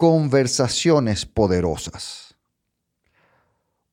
conversaciones 0.00 1.26
poderosas. 1.26 2.34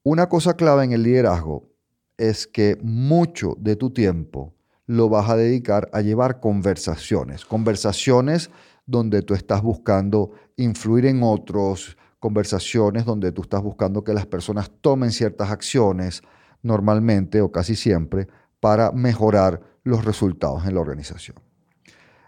Una 0.03 0.29
cosa 0.29 0.53
clave 0.53 0.85
en 0.85 0.93
el 0.93 1.03
liderazgo 1.03 1.67
es 2.15 2.47
que 2.47 2.77
mucho 2.81 3.57
de 3.59 3.75
tu 3.75 3.89
tiempo 3.89 4.53
lo 4.85 5.09
vas 5.09 5.29
a 5.29 5.35
dedicar 5.35 5.89
a 5.91 5.99
llevar 5.99 6.39
conversaciones, 6.39 7.43
conversaciones 7.43 8.49
donde 8.85 9.21
tú 9.21 9.33
estás 9.33 9.61
buscando 9.61 10.31
influir 10.55 11.07
en 11.07 11.23
otros, 11.23 11.97
conversaciones 12.19 13.03
donde 13.03 13.33
tú 13.33 13.41
estás 13.41 13.61
buscando 13.61 14.05
que 14.05 14.13
las 14.13 14.25
personas 14.25 14.71
tomen 14.79 15.11
ciertas 15.11 15.51
acciones, 15.51 16.21
normalmente 16.61 17.41
o 17.41 17.51
casi 17.51 17.75
siempre, 17.75 18.29
para 18.61 18.93
mejorar 18.93 19.61
los 19.83 20.05
resultados 20.05 20.65
en 20.65 20.75
la 20.75 20.79
organización. 20.79 21.35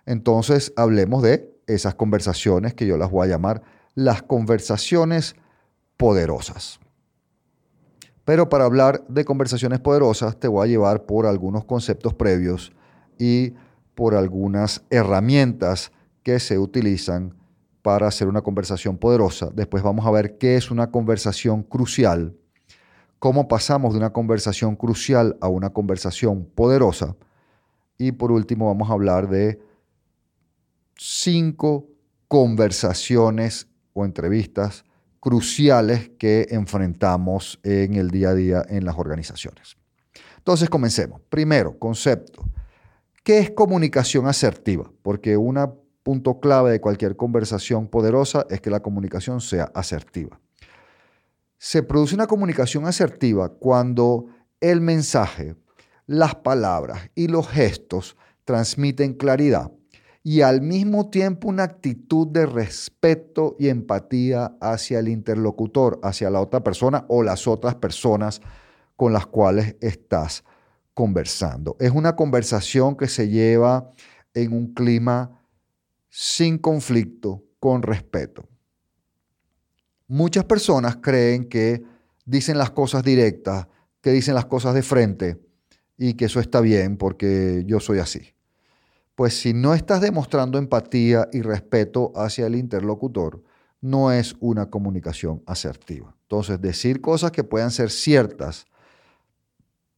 Entonces, 0.05 0.73
hablemos 0.75 1.23
de 1.23 1.59
esas 1.70 1.95
conversaciones 1.95 2.73
que 2.73 2.85
yo 2.85 2.98
las 2.98 3.12
voy 3.12 3.27
a 3.27 3.31
llamar 3.31 3.62
las 3.95 4.21
conversaciones 4.21 5.35
poderosas. 5.98 6.79
Pero 8.26 8.48
para 8.48 8.65
hablar 8.65 9.03
de 9.07 9.26
conversaciones 9.26 9.79
poderosas 9.79 10.39
te 10.39 10.48
voy 10.48 10.67
a 10.67 10.70
llevar 10.70 11.05
por 11.05 11.26
algunos 11.26 11.65
conceptos 11.65 12.13
previos 12.13 12.71
y 13.17 13.53
por 13.95 14.15
algunas 14.15 14.84
herramientas 14.89 15.91
que 16.23 16.39
se 16.39 16.59
utilizan 16.59 17.35
para 17.81 18.07
hacer 18.07 18.27
una 18.27 18.41
conversación 18.41 18.98
poderosa. 18.98 19.49
Después 19.54 19.83
vamos 19.83 20.05
a 20.05 20.11
ver 20.11 20.37
qué 20.37 20.55
es 20.55 20.70
una 20.70 20.91
conversación 20.91 21.63
crucial, 21.63 22.35
cómo 23.17 23.48
pasamos 23.48 23.93
de 23.93 23.99
una 23.99 24.11
conversación 24.11 24.76
crucial 24.76 25.37
a 25.41 25.48
una 25.48 25.71
conversación 25.71 26.45
poderosa. 26.45 27.15
Y 27.98 28.11
por 28.11 28.31
último 28.31 28.67
vamos 28.67 28.89
a 28.89 28.93
hablar 28.93 29.27
de 29.27 29.59
cinco 30.99 31.87
conversaciones 32.27 33.67
o 33.93 34.05
entrevistas 34.05 34.83
cruciales 35.19 36.11
que 36.19 36.47
enfrentamos 36.51 37.59
en 37.63 37.95
el 37.95 38.09
día 38.09 38.29
a 38.29 38.35
día 38.35 38.65
en 38.67 38.85
las 38.85 38.97
organizaciones. 38.97 39.77
Entonces 40.37 40.70
comencemos. 40.70 41.21
Primero, 41.29 41.77
concepto. 41.79 42.43
¿Qué 43.23 43.39
es 43.39 43.51
comunicación 43.51 44.27
asertiva? 44.27 44.91
Porque 45.01 45.37
una 45.37 45.71
punto 46.03 46.39
clave 46.39 46.71
de 46.71 46.81
cualquier 46.81 47.15
conversación 47.15 47.87
poderosa 47.87 48.45
es 48.49 48.61
que 48.61 48.70
la 48.70 48.81
comunicación 48.81 49.41
sea 49.41 49.71
asertiva. 49.73 50.39
Se 51.57 51.83
produce 51.83 52.15
una 52.15 52.27
comunicación 52.27 52.85
asertiva 52.85 53.49
cuando 53.49 54.27
el 54.59 54.81
mensaje, 54.81 55.55
las 56.07 56.35
palabras 56.35 57.09
y 57.15 57.27
los 57.27 57.47
gestos 57.47 58.17
transmiten 58.45 59.13
claridad 59.13 59.71
y 60.23 60.41
al 60.41 60.62
mismo 60.62 61.09
tiempo 61.09 61.48
una 61.48 61.63
actitud 61.63 62.27
de 62.27 62.45
respeto 62.45 63.55
y 63.57 63.70
empatía 63.70 64.57
hacia 64.59 64.99
el 64.99 65.07
interlocutor, 65.07 65.99
hacia 66.03 66.29
la 66.29 66.41
otra 66.41 66.63
persona 66.63 67.05
o 67.07 67.23
las 67.23 67.47
otras 67.47 67.75
personas 67.75 68.41
con 68.95 69.13
las 69.13 69.27
cuales 69.27 69.75
estás 69.79 70.44
conversando. 70.94 71.77
Es 71.79 71.91
una 71.91 72.16
conversación 72.16 72.97
que 72.97 73.07
se 73.07 73.29
lleva 73.29 73.91
en 74.33 74.53
un 74.53 74.73
clima 74.73 75.41
sin 76.09 76.57
conflicto, 76.57 77.44
con 77.59 77.81
respeto. 77.81 78.47
Muchas 80.07 80.45
personas 80.45 80.97
creen 80.97 81.49
que 81.49 81.83
dicen 82.25 82.57
las 82.57 82.71
cosas 82.71 83.03
directas, 83.03 83.67
que 84.01 84.11
dicen 84.11 84.33
las 84.33 84.45
cosas 84.45 84.73
de 84.73 84.81
frente 84.81 85.38
y 85.97 86.13
que 86.13 86.25
eso 86.25 86.39
está 86.39 86.61
bien 86.61 86.97
porque 86.97 87.63
yo 87.65 87.79
soy 87.79 87.99
así. 87.99 88.33
Pues 89.19 89.38
si 89.38 89.53
no 89.53 89.74
estás 89.74 90.00
demostrando 90.00 90.57
empatía 90.57 91.28
y 91.34 91.41
respeto 91.41 92.13
hacia 92.16 92.47
el 92.47 92.56
interlocutor, 92.56 93.44
no 93.81 94.13
es 94.13 94.34
una 94.40 94.69
comunicación 94.69 95.44
asertiva. 95.46 96.16
Entonces, 96.22 96.62
decir 96.62 97.02
cosas 97.02 97.31
que 97.31 97.44
puedan 97.44 97.69
ser 97.69 97.91
ciertas, 97.91 98.66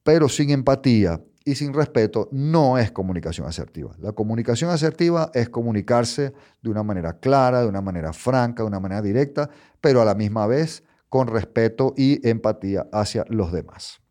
pero 0.02 0.28
sin 0.28 0.50
empatía 0.50 1.24
y 1.46 1.54
sin 1.54 1.72
respeto 1.72 2.30
no 2.32 2.80
es 2.80 2.92
comunicación 2.92 3.46
asertiva. 3.46 3.96
La 4.00 4.12
comunicación 4.12 4.72
asertiva 4.72 5.30
es 5.36 5.50
comunicarse 5.50 6.34
de 6.64 6.70
una 6.72 6.82
manera 6.82 7.20
clara, 7.20 7.62
de 7.62 7.68
una 7.68 7.82
manera 7.82 8.14
franca, 8.14 8.64
de 8.64 8.68
una 8.70 8.80
manera 8.80 9.04
directa, 9.04 9.52
pero 9.82 10.02
a 10.02 10.06
la 10.06 10.16
misma 10.16 10.48
vez 10.48 10.84
con 11.10 11.28
respeto 11.28 11.94
y 11.96 12.28
empatía 12.28 12.88
hacia 12.92 13.24
los 13.30 13.52
demás. 13.52 14.02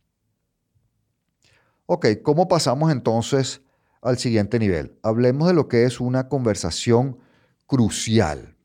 Ok, 1.87 2.07
¿cómo 2.23 2.47
pasamos 2.47 2.93
entonces 2.93 3.63
al 4.03 4.19
siguiente 4.19 4.59
nivel? 4.59 4.99
Hablemos 5.03 5.49
de 5.49 5.55
lo 5.55 5.69
que 5.69 5.85
es 5.85 6.01
una 6.01 6.29
conversación 6.29 7.19
crucial. 7.67 8.57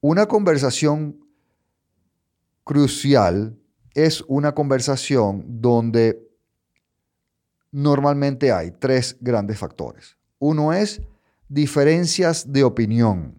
Una 0.00 0.26
conversación 0.26 1.24
crucial 2.64 3.58
es 3.94 4.24
una 4.26 4.54
conversación 4.54 5.44
donde 5.60 6.28
normalmente 7.70 8.52
hay 8.52 8.72
tres 8.72 9.16
grandes 9.20 9.58
factores. 9.58 10.16
Uno 10.38 10.72
es 10.72 11.00
diferencias 11.48 12.52
de 12.52 12.64
opinión. 12.64 13.38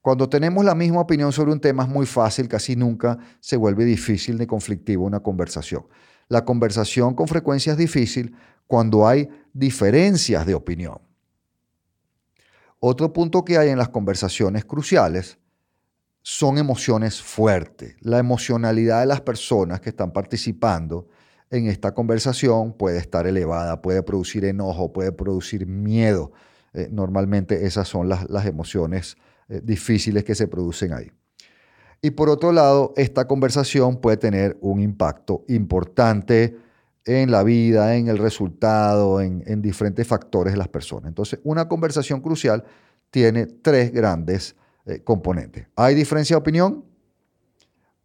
Cuando 0.00 0.28
tenemos 0.28 0.64
la 0.64 0.74
misma 0.74 1.00
opinión 1.00 1.32
sobre 1.32 1.52
un 1.52 1.60
tema 1.60 1.82
es 1.82 1.88
muy 1.88 2.06
fácil, 2.06 2.48
casi 2.48 2.76
nunca 2.76 3.18
se 3.40 3.56
vuelve 3.56 3.84
difícil 3.84 4.38
ni 4.38 4.46
conflictivo 4.46 5.04
una 5.04 5.20
conversación. 5.20 5.86
La 6.28 6.44
conversación 6.44 7.14
con 7.14 7.28
frecuencia 7.28 7.72
es 7.72 7.78
difícil 7.78 8.34
cuando 8.66 9.06
hay 9.06 9.28
diferencias 9.52 10.46
de 10.46 10.54
opinión. 10.54 10.98
Otro 12.78 13.12
punto 13.12 13.44
que 13.44 13.58
hay 13.58 13.70
en 13.70 13.78
las 13.78 13.88
conversaciones 13.88 14.64
cruciales 14.64 15.38
son 16.22 16.58
emociones 16.58 17.22
fuertes. 17.22 17.96
La 18.00 18.18
emocionalidad 18.18 19.00
de 19.00 19.06
las 19.06 19.20
personas 19.20 19.80
que 19.80 19.90
están 19.90 20.12
participando 20.12 21.08
en 21.50 21.68
esta 21.68 21.94
conversación 21.94 22.72
puede 22.72 22.98
estar 22.98 23.26
elevada, 23.26 23.80
puede 23.80 24.02
producir 24.02 24.44
enojo, 24.44 24.92
puede 24.92 25.12
producir 25.12 25.66
miedo. 25.66 26.32
Eh, 26.74 26.88
normalmente 26.90 27.66
esas 27.66 27.88
son 27.88 28.08
las, 28.08 28.28
las 28.28 28.46
emociones 28.46 29.16
eh, 29.48 29.60
difíciles 29.62 30.24
que 30.24 30.34
se 30.34 30.48
producen 30.48 30.92
ahí. 30.92 31.10
Y 32.02 32.10
por 32.10 32.28
otro 32.28 32.52
lado, 32.52 32.92
esta 32.96 33.26
conversación 33.26 34.00
puede 34.00 34.16
tener 34.16 34.58
un 34.60 34.80
impacto 34.80 35.44
importante 35.48 36.56
en 37.06 37.30
la 37.30 37.44
vida, 37.44 37.94
en 37.94 38.08
el 38.08 38.18
resultado, 38.18 39.20
en, 39.20 39.62
diferentes 39.62 40.06
factores 40.06 40.52
de 40.52 40.58
las 40.58 40.68
personas. 40.68 41.08
Entonces, 41.08 41.38
una 41.44 41.68
conversación 41.68 42.20
crucial 42.20 42.64
tiene 43.10 43.46
tres 43.46 43.92
grandes 43.92 44.56
eh, 44.84 45.00
componentes. 45.02 45.68
Hay 45.76 45.94
diferencia 45.94 46.34
de 46.34 46.40
opinión, 46.40 46.84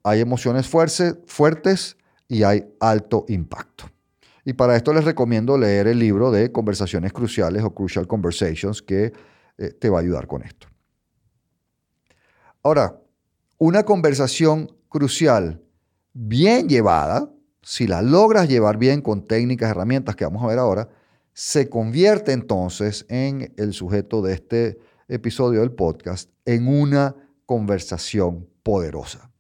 hay 0.04 0.22
emociones 0.22 0.68
fuertes 0.68 1.98
y 2.28 2.44
hay 2.44 2.64
alto 2.80 3.26
impacto. 3.28 3.86
Y 4.46 4.54
para 4.54 4.76
esto 4.76 4.94
les 4.94 5.04
recomiendo 5.04 5.58
leer 5.58 5.88
el 5.88 6.00
libro 6.00 6.32
de 6.32 6.52
Conversaciones 6.52 7.12
Cruciales 7.12 7.64
o 7.64 7.74
Crucial 7.74 8.08
Conversations 8.08 8.82
que 8.82 9.14
eh, 9.58 9.72
te 9.72 9.90
va 9.90 9.98
a 9.98 10.02
ayudar 10.02 10.28
con 10.28 10.44
esto. 10.44 10.68
Ahora, 12.64 13.00
una 13.58 13.84
conversación 13.84 14.76
crucial 14.90 15.62
bien 16.14 16.68
llevada, 16.68 17.30
si 17.62 17.88
la 17.88 18.02
logras 18.02 18.48
llevar 18.48 18.78
bien 18.78 19.02
con 19.02 19.26
técnicas, 19.26 19.72
herramientas 19.72 20.16
que 20.16 20.26
vamos 20.26 20.44
a 20.44 20.48
ver 20.48 20.60
ahora, 20.60 20.90
se 21.34 21.70
convierte 21.70 22.34
entonces 22.34 23.06
en 23.10 23.54
el 23.58 23.74
sujeto 23.74 24.22
de 24.22 24.34
este 24.34 24.80
episodio 25.08 25.62
del 25.62 25.72
podcast 25.72 26.30
en 26.46 26.68
una 26.68 27.16
conversación 27.46 28.48
poderosa 28.64 29.32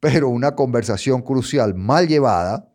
pero 0.00 0.28
una 0.28 0.54
conversación 0.54 1.22
crucial 1.22 1.74
mal 1.74 2.08
llevada, 2.08 2.72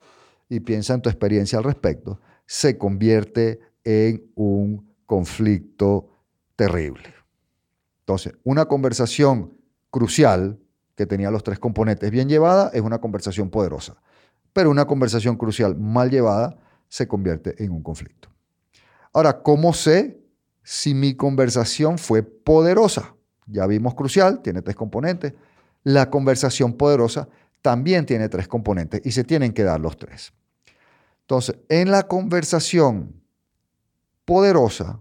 y 0.49 0.59
piensa 0.59 0.93
en 0.93 1.01
tu 1.01 1.09
experiencia 1.09 1.57
al 1.57 1.63
respecto, 1.63 2.19
se 2.45 2.77
convierte 2.77 3.59
en 3.83 4.29
un 4.35 4.93
conflicto 5.05 6.09
terrible. 6.55 7.13
Entonces, 8.01 8.33
una 8.43 8.65
conversación 8.65 9.57
crucial 9.89 10.59
que 10.95 11.05
tenía 11.05 11.31
los 11.31 11.43
tres 11.43 11.59
componentes 11.59 12.11
bien 12.11 12.29
llevada 12.29 12.69
es 12.73 12.81
una 12.81 12.99
conversación 12.99 13.49
poderosa, 13.49 14.01
pero 14.53 14.69
una 14.69 14.85
conversación 14.85 15.35
crucial 15.35 15.75
mal 15.75 16.09
llevada 16.09 16.57
se 16.87 17.07
convierte 17.07 17.61
en 17.63 17.71
un 17.71 17.83
conflicto. 17.83 18.29
Ahora, 19.11 19.41
¿cómo 19.41 19.73
sé 19.73 20.21
si 20.63 20.93
mi 20.93 21.15
conversación 21.15 21.97
fue 21.97 22.23
poderosa? 22.23 23.15
ya 23.47 23.67
vimos 23.67 23.95
crucial, 23.95 24.41
tiene 24.41 24.61
tres 24.61 24.75
componentes. 24.75 25.33
La 25.83 26.09
conversación 26.09 26.73
poderosa 26.73 27.27
también 27.61 28.05
tiene 28.05 28.29
tres 28.29 28.47
componentes 28.47 29.01
y 29.03 29.11
se 29.11 29.23
tienen 29.23 29.53
que 29.53 29.63
dar 29.63 29.79
los 29.79 29.97
tres. 29.97 30.33
Entonces, 31.21 31.55
en 31.69 31.91
la 31.91 32.03
conversación 32.03 33.21
poderosa 34.25 34.99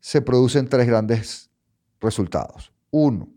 se 0.00 0.20
producen 0.20 0.68
tres 0.68 0.86
grandes 0.86 1.50
resultados. 2.00 2.72
Uno, 2.90 3.28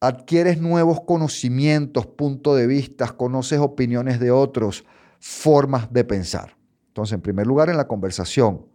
adquieres 0.00 0.60
nuevos 0.60 1.02
conocimientos, 1.02 2.06
puntos 2.06 2.56
de 2.56 2.66
vista, 2.66 3.06
conoces 3.08 3.58
opiniones 3.58 4.18
de 4.18 4.30
otros, 4.30 4.84
formas 5.18 5.92
de 5.92 6.04
pensar. 6.04 6.56
Entonces, 6.88 7.14
en 7.14 7.20
primer 7.20 7.46
lugar, 7.46 7.68
en 7.68 7.76
la 7.76 7.86
conversación 7.86 8.66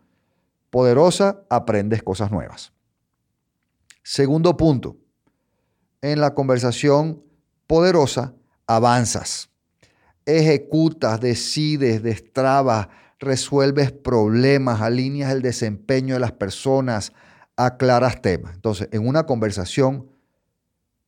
poderosa 0.69 1.43
aprendes 1.49 2.03
cosas 2.03 2.31
nuevas. 2.31 2.71
Segundo 4.03 4.55
punto, 4.55 4.97
en 6.01 6.21
la 6.21 6.35
conversación 6.35 7.23
poderosa 7.65 8.35
avanzas, 8.67 9.49
ejecutas, 10.25 11.19
decides, 11.19 12.03
destrabas, 12.03 12.87
resuelves 13.19 13.91
problemas, 13.91 14.81
alineas 14.81 15.31
el 15.31 15.41
desempeño 15.41 16.13
de 16.13 16.19
las 16.19 16.33
personas, 16.33 17.13
aclaras 17.57 18.21
temas. 18.21 18.53
Entonces, 18.53 18.89
en 18.91 19.07
una 19.07 19.25
conversación 19.25 20.09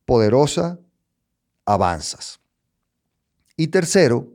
poderosa, 0.08 0.80
avanzas. 1.66 2.40
Y 3.58 3.66
tercero, 3.66 4.32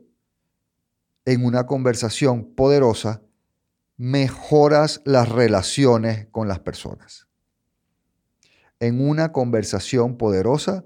en 1.24 1.44
una 1.44 1.66
conversación 1.66 2.44
poderosa, 2.54 3.22
mejoras 3.96 5.02
las 5.04 5.28
relaciones 5.28 6.28
con 6.30 6.46
las 6.46 6.60
personas. 6.60 7.26
En 8.78 9.04
una 9.04 9.32
conversación 9.32 10.16
poderosa, 10.16 10.84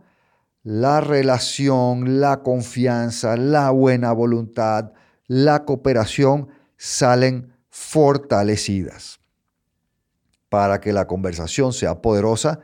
la 0.62 1.02
relación, 1.02 2.19
la 2.23 2.43
confianza, 2.43 3.37
la 3.37 3.70
buena 3.70 4.12
voluntad, 4.12 4.93
la 5.26 5.67
cooperación 5.67 6.49
salen 6.79 7.52
fortalecidas. 7.69 9.20
Para 10.49 10.81
que 10.81 10.94
la 10.94 11.06
conversación 11.06 11.75
sea 11.75 12.00
poderosa, 12.00 12.61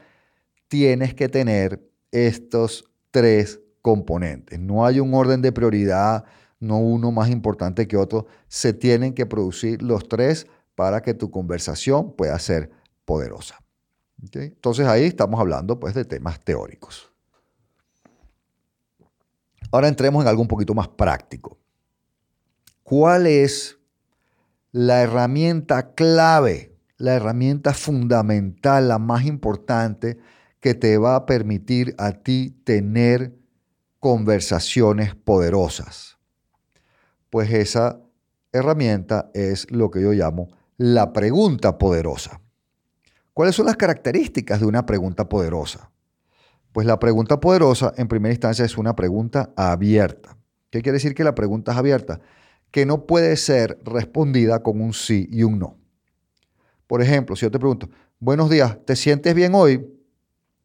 tienes 0.68 1.12
que 1.12 1.28
tener 1.28 1.92
estos 2.14 2.84
tres 3.10 3.60
componentes. 3.82 4.58
No 4.60 4.86
hay 4.86 5.00
un 5.00 5.12
orden 5.12 5.42
de 5.42 5.52
prioridad, 5.52 6.24
no 6.60 6.78
uno 6.78 7.10
más 7.10 7.28
importante 7.28 7.86
que 7.88 7.96
otro. 7.96 8.26
Se 8.48 8.72
tienen 8.72 9.12
que 9.14 9.26
producir 9.26 9.82
los 9.82 10.08
tres 10.08 10.46
para 10.76 11.02
que 11.02 11.12
tu 11.12 11.30
conversación 11.30 12.14
pueda 12.14 12.38
ser 12.38 12.70
poderosa. 13.04 13.58
Entonces 14.32 14.86
ahí 14.86 15.04
estamos 15.04 15.38
hablando 15.38 15.78
pues 15.78 15.94
de 15.94 16.04
temas 16.04 16.40
teóricos. 16.42 17.12
Ahora 19.70 19.88
entremos 19.88 20.22
en 20.22 20.28
algo 20.28 20.40
un 20.40 20.48
poquito 20.48 20.72
más 20.72 20.88
práctico. 20.88 21.58
¿Cuál 22.84 23.26
es 23.26 23.78
la 24.70 25.02
herramienta 25.02 25.94
clave, 25.94 26.76
la 26.96 27.14
herramienta 27.14 27.74
fundamental, 27.74 28.88
la 28.88 28.98
más 28.98 29.24
importante 29.24 30.18
que 30.64 30.72
te 30.72 30.96
va 30.96 31.14
a 31.14 31.26
permitir 31.26 31.94
a 31.98 32.12
ti 32.12 32.58
tener 32.64 33.34
conversaciones 34.00 35.14
poderosas? 35.14 36.16
Pues 37.28 37.52
esa 37.52 38.00
herramienta 38.50 39.30
es 39.34 39.70
lo 39.70 39.90
que 39.90 40.00
yo 40.00 40.12
llamo 40.12 40.48
la 40.78 41.12
pregunta 41.12 41.76
poderosa. 41.76 42.40
¿Cuáles 43.34 43.56
son 43.56 43.66
las 43.66 43.76
características 43.76 44.60
de 44.60 44.64
una 44.64 44.86
pregunta 44.86 45.28
poderosa? 45.28 45.90
Pues 46.72 46.86
la 46.86 46.98
pregunta 46.98 47.40
poderosa 47.40 47.92
en 47.98 48.08
primera 48.08 48.32
instancia 48.32 48.64
es 48.64 48.78
una 48.78 48.96
pregunta 48.96 49.52
abierta. 49.56 50.38
¿Qué 50.70 50.80
quiere 50.80 50.96
decir 50.96 51.14
que 51.14 51.24
la 51.24 51.34
pregunta 51.34 51.72
es 51.72 51.76
abierta? 51.76 52.20
Que 52.70 52.86
no 52.86 53.04
puede 53.04 53.36
ser 53.36 53.78
respondida 53.84 54.62
con 54.62 54.80
un 54.80 54.94
sí 54.94 55.28
y 55.30 55.42
un 55.42 55.58
no. 55.58 55.76
Por 56.86 57.02
ejemplo, 57.02 57.36
si 57.36 57.42
yo 57.42 57.50
te 57.50 57.58
pregunto, 57.58 57.90
buenos 58.18 58.48
días, 58.48 58.78
¿te 58.86 58.96
sientes 58.96 59.34
bien 59.34 59.54
hoy? 59.54 59.93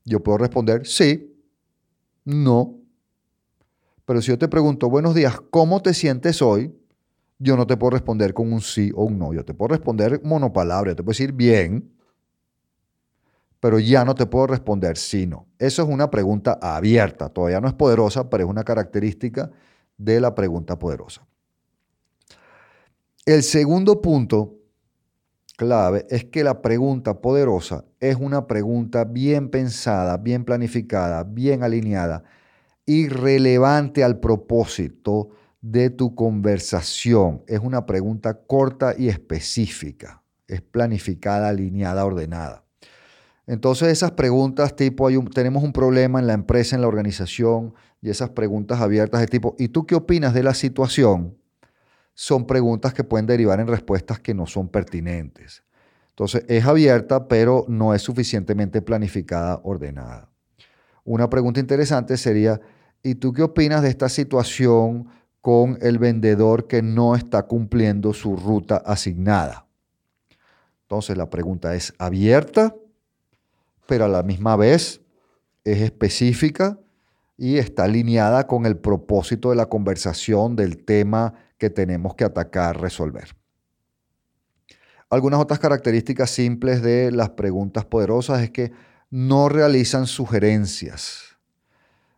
Yo 0.09 0.23
puedo 0.23 0.39
responder 0.39 0.87
sí, 0.87 1.39
no. 2.25 2.79
Pero 4.05 4.23
si 4.23 4.29
yo 4.29 4.39
te 4.39 4.47
pregunto, 4.47 4.89
buenos 4.89 5.13
días, 5.13 5.39
¿cómo 5.51 5.83
te 5.83 5.93
sientes 5.93 6.41
hoy? 6.41 6.75
Yo 7.37 7.55
no 7.55 7.67
te 7.67 7.77
puedo 7.77 7.91
responder 7.91 8.33
con 8.33 8.51
un 8.51 8.59
sí 8.59 8.91
o 8.95 9.03
un 9.03 9.19
no. 9.19 9.33
Yo 9.35 9.45
te 9.45 9.53
puedo 9.53 9.69
responder 9.69 10.19
monopalabra. 10.23 10.91
Yo 10.91 10.95
te 10.95 11.03
puedo 11.03 11.11
decir 11.11 11.31
bien, 11.31 11.93
pero 13.59 13.77
ya 13.77 14.03
no 14.03 14.15
te 14.15 14.25
puedo 14.25 14.47
responder 14.47 14.97
sí, 14.97 15.27
no. 15.27 15.45
Eso 15.59 15.83
es 15.83 15.87
una 15.87 16.09
pregunta 16.09 16.57
abierta, 16.59 17.29
todavía 17.29 17.61
no 17.61 17.67
es 17.67 17.75
poderosa, 17.75 18.31
pero 18.31 18.45
es 18.45 18.49
una 18.49 18.63
característica 18.63 19.51
de 19.95 20.19
la 20.19 20.33
pregunta 20.33 20.79
poderosa. 20.79 21.27
El 23.27 23.43
segundo 23.43 24.01
punto 24.01 24.58
clave 25.59 26.07
es 26.09 26.23
que 26.23 26.41
la 26.45 26.61
pregunta 26.61 27.19
poderosa 27.19 27.83
es 27.99 28.15
una 28.15 28.47
pregunta 28.47 29.03
bien 29.03 29.49
pensada, 29.49 30.15
bien 30.15 30.45
planificada, 30.45 31.25
bien 31.25 31.63
alineada 31.63 32.23
y 32.85 33.09
relevante 33.09 34.05
al 34.05 34.21
propósito 34.21 35.31
de 35.61 35.89
tu 35.89 36.15
conversación. 36.15 37.43
Es 37.45 37.59
una 37.59 37.85
pregunta 37.85 38.39
corta 38.47 38.95
y 38.97 39.09
específica. 39.09 40.23
Es 40.47 40.61
planificada, 40.61 41.49
alineada, 41.49 42.05
ordenada. 42.05 42.63
Entonces 43.45 43.89
esas 43.89 44.11
preguntas 44.11 44.77
tipo, 44.77 45.09
tenemos 45.33 45.61
un 45.61 45.73
problema 45.73 46.19
en 46.19 46.27
la 46.27 46.33
empresa, 46.33 46.77
en 46.77 46.81
la 46.83 46.87
organización, 46.87 47.73
y 48.01 48.09
esas 48.09 48.29
preguntas 48.29 48.79
abiertas 48.79 49.19
de 49.19 49.27
tipo, 49.27 49.57
¿y 49.59 49.67
tú 49.67 49.85
qué 49.85 49.95
opinas 49.95 50.33
de 50.33 50.43
la 50.43 50.53
situación? 50.53 51.35
Son 52.21 52.45
preguntas 52.45 52.93
que 52.93 53.05
pueden 53.05 53.27
derivar 53.27 53.61
en 53.61 53.67
respuestas 53.67 54.19
que 54.19 54.33
no 54.33 54.45
son 54.45 54.67
pertinentes. 54.67 55.63
Entonces 56.09 56.43
es 56.49 56.65
abierta, 56.65 57.29
pero 57.29 57.63
no 57.69 57.93
es 57.93 58.01
suficientemente 58.01 58.81
planificada, 58.81 59.61
ordenada. 59.63 60.27
Una 61.05 61.29
pregunta 61.29 61.61
interesante 61.61 62.17
sería, 62.17 62.59
¿y 63.01 63.15
tú 63.15 63.31
qué 63.31 63.41
opinas 63.41 63.83
de 63.83 63.87
esta 63.87 64.09
situación 64.09 65.07
con 65.39 65.77
el 65.81 65.97
vendedor 65.97 66.67
que 66.67 66.81
no 66.81 67.15
está 67.15 67.43
cumpliendo 67.43 68.13
su 68.13 68.35
ruta 68.35 68.83
asignada? 68.85 69.65
Entonces 70.81 71.15
la 71.15 71.29
pregunta 71.29 71.73
es 71.73 71.93
abierta, 71.99 72.75
pero 73.87 74.03
a 74.03 74.09
la 74.09 74.23
misma 74.23 74.57
vez 74.57 74.99
es 75.63 75.79
específica 75.79 76.77
y 77.37 77.59
está 77.59 77.85
alineada 77.85 78.45
con 78.45 78.65
el 78.65 78.75
propósito 78.75 79.51
de 79.51 79.55
la 79.55 79.67
conversación 79.67 80.57
del 80.57 80.83
tema 80.83 81.45
que 81.59 81.69
tenemos 81.69 82.15
que 82.15 82.23
atacar, 82.23 82.81
resolver. 82.81 83.35
Algunas 85.11 85.39
otras 85.39 85.59
características 85.59 86.31
simples 86.31 86.81
de 86.81 87.11
las 87.11 87.31
preguntas 87.31 87.85
poderosas 87.85 88.41
es 88.41 88.51
que 88.51 88.71
no 89.11 89.49
realizan 89.49 90.07
sugerencias 90.07 91.37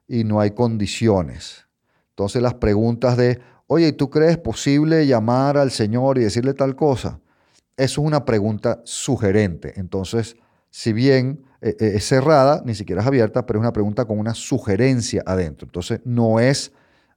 y 0.08 0.24
no 0.24 0.40
hay 0.40 0.52
condiciones. 0.52 1.68
Entonces 2.10 2.42
las 2.42 2.56
preguntas 2.56 3.18
de, 3.18 3.40
oye, 3.68 3.94
¿tú 3.94 4.10
crees 4.10 4.38
posible 4.38 5.08
llamar 5.08 5.58
al 5.58 5.72
Señor 5.72 6.18
y 6.18 6.24
decirle 6.24 6.54
tal 6.54 6.76
cosa? 6.76 7.20
Eso 7.78 8.02
es 8.02 8.08
una 8.08 8.26
pregunta 8.26 8.82
sugerente. 8.84 9.74
Entonces, 9.78 10.36
si 10.70 10.92
bien 10.92 11.46
eh, 11.62 11.76
eh, 11.80 11.94
es 11.96 12.06
cerrada, 12.06 12.62
ni 12.66 12.76
siquiera 12.76 13.02
es 13.02 13.08
abierta, 13.08 13.46
pero 13.46 13.60
es 13.60 13.62
una 13.62 13.74
pregunta 13.74 14.06
con 14.06 14.20
una 14.20 14.34
sugerencia 14.34 15.24
adentro. 15.26 15.66
Entonces, 15.66 16.02
no 16.04 16.42
es 16.42 16.74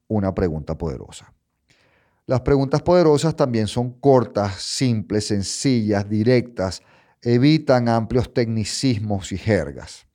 una 0.07 0.33
pregunta 0.33 0.79
poderosa. 0.79 1.35
Las 2.27 2.41
preguntas 2.41 2.81
poderosas 2.81 3.37
también 3.37 3.67
son 3.67 3.91
cortas, 4.01 4.55
simples, 4.63 5.27
sencillas, 5.27 6.09
directas, 6.09 6.83
evitan 7.21 7.89
amplios 7.89 8.33
tecnicismos 8.33 9.31
y 9.33 9.37
jergas. 9.37 10.07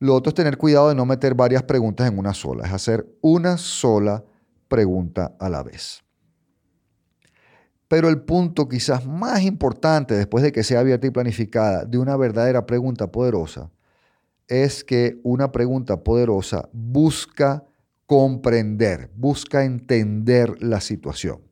Lo 0.00 0.14
otro 0.14 0.28
es 0.28 0.34
tener 0.34 0.58
cuidado 0.58 0.90
de 0.90 0.94
no 0.94 1.06
meter 1.06 1.34
varias 1.34 1.62
preguntas 1.62 2.08
en 2.08 2.18
una 2.18 2.34
sola, 2.34 2.66
es 2.66 2.72
hacer 2.72 3.08
una 3.20 3.56
sola 3.56 4.24
pregunta 4.68 5.34
a 5.40 5.48
la 5.48 5.62
vez. 5.62 6.04
Pero 7.88 8.10
el 8.10 8.20
punto 8.20 8.68
quizás 8.68 9.06
más 9.06 9.42
importante 9.42 10.14
después 10.14 10.44
de 10.44 10.52
que 10.52 10.62
sea 10.62 10.80
abierta 10.80 11.06
y 11.06 11.10
planificada 11.10 11.86
de 11.86 11.96
una 11.96 12.16
verdadera 12.16 12.66
pregunta 12.66 13.10
poderosa 13.10 13.70
es 14.46 14.84
que 14.84 15.18
una 15.24 15.50
pregunta 15.52 16.04
poderosa 16.04 16.68
busca 16.72 17.64
comprender, 18.08 19.10
busca 19.14 19.66
entender 19.66 20.62
la 20.62 20.80
situación. 20.80 21.42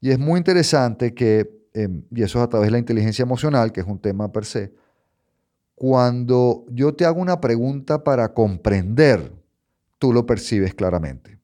Y 0.00 0.10
es 0.10 0.18
muy 0.20 0.38
interesante 0.38 1.12
que, 1.12 1.50
em, 1.74 2.04
y 2.14 2.22
eso 2.22 2.38
es 2.38 2.44
a 2.44 2.48
través 2.48 2.68
de 2.68 2.70
la 2.70 2.78
inteligencia 2.78 3.24
emocional, 3.24 3.72
que 3.72 3.80
es 3.80 3.86
un 3.88 3.98
tema 3.98 4.30
per 4.30 4.44
se, 4.44 4.72
cuando 5.74 6.64
yo 6.70 6.94
te 6.94 7.04
hago 7.04 7.20
una 7.20 7.40
pregunta 7.40 8.04
para 8.04 8.32
comprender, 8.32 9.32
tú 9.98 10.12
lo 10.12 10.24
percibes 10.24 10.72
claramente. 10.72 11.40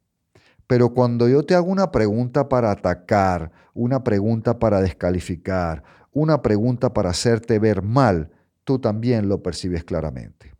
Pero 0.68 0.94
cuando 0.94 1.28
yo 1.28 1.44
te 1.44 1.56
hago 1.56 1.66
una 1.66 1.90
pregunta 1.90 2.48
para 2.48 2.70
atacar, 2.70 3.50
una 3.74 4.04
pregunta 4.04 4.60
para 4.60 4.80
descalificar, 4.80 5.82
una 6.12 6.42
pregunta 6.42 6.94
para 6.94 7.10
hacerte 7.10 7.58
ver 7.58 7.82
mal, 7.82 8.30
tú 8.62 8.78
también 8.78 9.28
lo 9.28 9.42
percibes 9.42 9.82
claramente. 9.82 10.57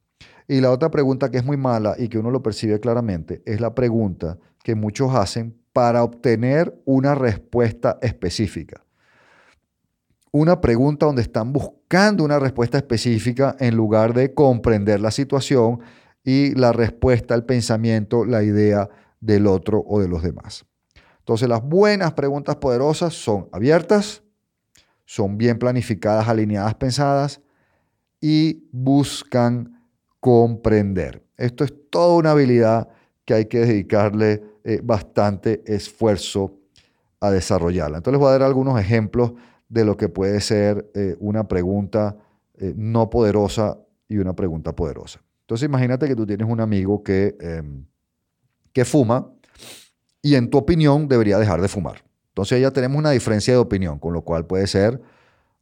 Y 0.48 0.62
la 0.62 0.70
otra 0.70 0.90
pregunta 0.90 1.30
que 1.30 1.36
es 1.36 1.44
muy 1.44 1.58
mala 1.58 1.94
y 1.98 2.08
que 2.08 2.18
uno 2.18 2.30
lo 2.30 2.42
percibe 2.42 2.80
claramente 2.80 3.42
es 3.44 3.60
la 3.60 3.74
pregunta 3.74 4.38
que 4.64 4.74
muchos 4.74 5.14
hacen 5.14 5.54
para 5.74 6.02
obtener 6.02 6.74
una 6.86 7.14
respuesta 7.14 7.98
específica. 8.00 8.82
Una 10.32 10.60
pregunta 10.60 11.06
donde 11.06 11.22
están 11.22 11.52
buscando 11.52 12.24
una 12.24 12.38
respuesta 12.38 12.78
específica 12.78 13.56
en 13.60 13.76
lugar 13.76 14.14
de 14.14 14.32
comprender 14.32 15.00
la 15.00 15.10
situación 15.10 15.80
y 16.24 16.54
la 16.54 16.72
respuesta, 16.72 17.34
el 17.34 17.44
pensamiento, 17.44 18.24
la 18.24 18.42
idea 18.42 18.88
del 19.20 19.46
otro 19.46 19.84
o 19.86 20.00
de 20.00 20.08
los 20.08 20.22
demás. 20.22 20.64
Entonces 21.18 21.48
las 21.48 21.62
buenas 21.62 22.14
preguntas 22.14 22.56
poderosas 22.56 23.12
son 23.12 23.48
abiertas, 23.52 24.22
son 25.04 25.36
bien 25.36 25.58
planificadas, 25.58 26.26
alineadas, 26.26 26.74
pensadas 26.74 27.42
y 28.20 28.66
buscan 28.72 29.77
comprender. 30.20 31.22
Esto 31.36 31.64
es 31.64 31.72
toda 31.90 32.16
una 32.16 32.32
habilidad 32.32 32.88
que 33.24 33.34
hay 33.34 33.44
que 33.46 33.60
dedicarle 33.60 34.42
eh, 34.64 34.80
bastante 34.82 35.62
esfuerzo 35.66 36.58
a 37.20 37.30
desarrollarla. 37.30 37.98
Entonces 37.98 38.18
les 38.18 38.20
voy 38.20 38.28
a 38.28 38.38
dar 38.38 38.42
algunos 38.42 38.80
ejemplos 38.80 39.32
de 39.68 39.84
lo 39.84 39.96
que 39.96 40.08
puede 40.08 40.40
ser 40.40 40.90
eh, 40.94 41.16
una 41.20 41.46
pregunta 41.46 42.16
eh, 42.54 42.72
no 42.76 43.10
poderosa 43.10 43.78
y 44.08 44.18
una 44.18 44.34
pregunta 44.34 44.74
poderosa. 44.74 45.20
Entonces 45.42 45.66
imagínate 45.66 46.08
que 46.08 46.16
tú 46.16 46.26
tienes 46.26 46.48
un 46.48 46.60
amigo 46.60 47.02
que, 47.02 47.36
em, 47.40 47.84
que 48.72 48.84
fuma 48.84 49.30
y 50.22 50.34
en 50.34 50.50
tu 50.50 50.58
opinión 50.58 51.08
debería 51.08 51.38
dejar 51.38 51.60
de 51.60 51.68
fumar. 51.68 52.02
Entonces 52.28 52.60
ya 52.60 52.70
tenemos 52.70 52.98
una 52.98 53.10
diferencia 53.10 53.52
de 53.52 53.58
opinión, 53.58 53.98
con 53.98 54.12
lo 54.12 54.22
cual 54.22 54.46
puede 54.46 54.66
ser 54.66 55.00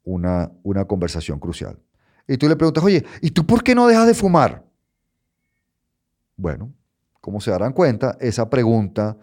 una, 0.04 0.52
una 0.62 0.84
conversación 0.84 1.38
crucial 1.38 1.78
y 2.28 2.36
tú 2.36 2.48
le 2.48 2.56
preguntas, 2.56 2.82
oye, 2.82 3.04
¿y 3.20 3.30
tú 3.30 3.46
por 3.46 3.62
qué 3.62 3.74
no 3.74 3.86
dejas 3.86 4.06
de 4.06 4.14
fumar? 4.14 4.64
Bueno, 6.36 6.72
como 7.20 7.40
se 7.40 7.50
darán 7.50 7.72
cuenta, 7.72 8.16
esa 8.20 8.50
pregunta 8.50 9.16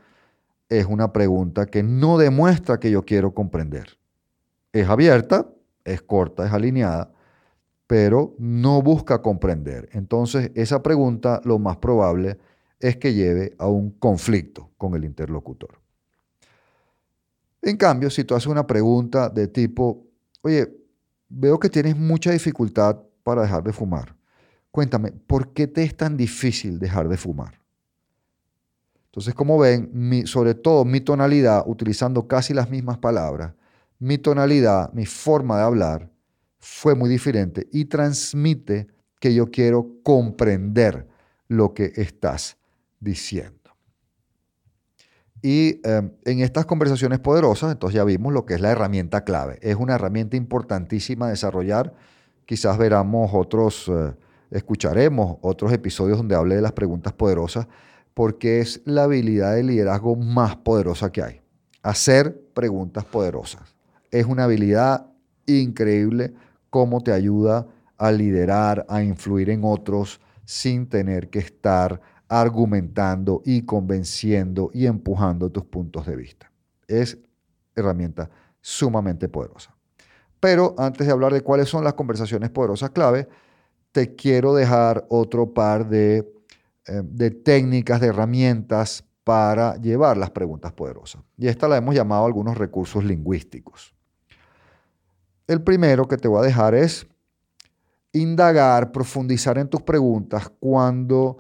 es 0.70 0.86
una 0.86 1.14
pregunta 1.14 1.66
que 1.66 1.84
no 1.84 2.18
demuestra 2.18 2.80
que 2.80 2.90
yo 2.92 3.04
quiero 3.04 3.34
comprender. 3.34 3.98
Es 4.72 4.90
abierta, 4.90 5.48
es 5.84 6.02
corta, 6.02 6.46
es 6.46 6.54
alineada, 6.54 7.12
pero 7.86 8.34
no 8.40 8.82
busca 8.82 9.22
comprender. 9.22 9.90
Entonces, 9.92 10.52
esa 10.56 10.82
pregunta 10.82 11.42
lo 11.44 11.60
más 11.60 11.78
probable 11.78 12.40
es 12.80 12.98
que 12.98 13.14
lleve 13.14 13.56
a 13.60 13.68
un 13.68 13.92
conflicto 13.92 14.72
con 14.78 14.96
el 14.96 15.06
interlocutor. 15.06 15.80
En 17.62 17.78
cambio, 17.78 18.10
si 18.10 18.24
tú 18.24 18.36
haces 18.36 18.48
una 18.48 18.68
pregunta 18.68 19.30
de 19.30 19.48
tipo, 19.48 20.06
oye, 20.42 20.83
veo 21.36 21.60
que 21.60 21.70
tienes 21.70 21.98
mucha 21.98 22.32
dificultad 22.32 22.98
para 23.24 23.42
dejar 23.42 23.64
de 23.64 23.74
fumar. 23.74 24.16
Cuéntame, 24.72 25.12
¿por 25.12 25.54
qué 25.54 25.68
te 25.68 25.84
es 25.84 25.96
tan 25.96 26.18
difícil 26.18 26.80
dejar 26.80 27.08
de 27.10 27.18
fumar? 27.18 27.60
Entonces, 29.06 29.36
como 29.36 29.60
ven, 29.60 30.26
sobre 30.26 30.56
todo 30.56 30.86
mi 30.86 31.00
tonalidad, 31.00 31.64
utilizando 31.68 32.28
casi 32.28 32.54
las 32.54 32.70
mismas 32.70 32.98
palabras, 32.98 33.54
mi 34.00 34.18
tonalidad, 34.18 34.92
mi 34.94 35.06
forma 35.06 35.58
de 35.58 35.64
hablar, 35.64 36.10
fue 36.60 36.96
muy 36.96 37.10
diferente 37.10 37.68
y 37.72 37.86
transmite 37.86 38.88
que 39.20 39.34
yo 39.34 39.52
quiero 39.52 39.98
comprender 40.02 41.08
lo 41.48 41.74
que 41.74 41.94
estás 41.96 42.58
diciendo. 43.00 43.63
Y 45.46 45.82
em, 45.84 46.12
en 46.24 46.40
estas 46.40 46.66
conversaciones 46.66 47.20
poderosas, 47.20 47.74
entonces 47.74 47.98
ya 47.98 48.06
vimos 48.06 48.32
lo 48.32 48.46
que 48.46 48.54
es 48.54 48.62
la 48.62 48.72
herramienta 48.72 49.26
clave. 49.26 49.60
Es 49.62 49.76
una 49.76 49.96
herramienta 49.96 50.38
importantísima 50.38 51.28
desarrollar. 51.28 51.94
Quizás 52.46 52.78
veramos 52.78 53.32
otros, 53.34 53.90
eh, 53.90 54.14
escucharemos 54.52 55.40
otros 55.42 55.74
episodios 55.74 56.18
donde 56.18 56.36
hable 56.36 56.56
de 56.56 56.62
las 56.62 56.72
preguntas 56.72 57.12
poderosas, 57.12 57.68
porque 58.14 58.62
es 58.62 58.82
la 58.86 59.04
habilidad 59.04 59.56
de 59.56 59.64
liderazgo 59.64 60.16
más 60.16 60.56
poderosa 60.56 61.12
que 61.12 61.22
hay. 61.22 61.42
Hacer 61.82 62.42
preguntas 62.54 63.04
poderosas. 63.04 63.76
Es 64.12 64.26
una 64.26 64.46
habilidad 64.46 65.08
increíble 65.46 66.34
cómo 66.70 67.02
te 67.02 67.12
ayuda 67.12 67.68
a 67.98 68.14
liderar, 68.14 68.86
a 68.88 69.04
influir 69.04 69.50
en 69.50 69.66
otros 69.66 70.22
sin 70.46 70.88
tener 70.88 71.30
que 71.30 71.40
estar 71.40 72.00
argumentando 72.28 73.42
y 73.46 73.64
convenciendo 73.64 74.72
y 74.74 74.86
empujando 74.86 75.52
tus 75.52 75.66
puntos 75.66 76.06
de 76.06 76.16
vista. 76.16 76.52
Es 76.88 77.18
herramienta 77.76 78.30
sumamente 78.62 79.30
poderosa. 79.30 79.76
Pero 80.40 80.76
antes 80.78 81.08
de 81.08 81.14
hablar 81.14 81.34
de 81.34 81.42
cuáles 81.42 81.70
son 81.70 81.84
las 81.84 81.94
conversaciones 81.94 82.50
poderosas 82.50 82.90
clave, 82.90 83.28
te 83.92 84.16
quiero 84.16 84.54
dejar 84.54 85.06
otro 85.10 85.54
par 85.54 85.88
de, 85.88 86.18
eh, 86.88 87.02
de 87.04 87.32
técnicas, 87.32 88.02
de 88.02 88.08
herramientas 88.08 89.06
para 89.24 89.78
llevar 89.78 90.18
las 90.18 90.32
preguntas 90.32 90.74
poderosas. 90.74 91.22
Y 91.38 91.48
esta 91.48 91.68
la 91.68 91.78
hemos 91.78 91.96
llamado 91.96 92.26
algunos 92.26 92.58
recursos 92.58 93.04
lingüísticos. 93.04 93.94
El 95.48 95.62
primero 95.62 96.08
que 96.08 96.18
te 96.18 96.28
voy 96.28 96.40
a 96.40 96.46
dejar 96.46 96.76
es 96.76 97.08
indagar, 98.12 98.92
profundizar 98.92 99.58
en 99.58 99.68
tus 99.68 99.82
preguntas 99.82 100.52
cuando 100.60 101.38